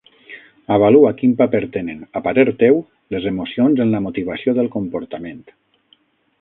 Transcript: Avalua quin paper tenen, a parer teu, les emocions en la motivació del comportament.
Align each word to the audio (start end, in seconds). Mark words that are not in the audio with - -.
Avalua 0.77 1.11
quin 1.19 1.35
paper 1.41 1.61
tenen, 1.75 1.99
a 2.19 2.23
parer 2.29 2.47
teu, 2.65 2.81
les 3.17 3.29
emocions 3.35 3.85
en 3.87 3.95
la 3.97 4.03
motivació 4.09 4.59
del 4.61 4.73
comportament. 4.81 5.49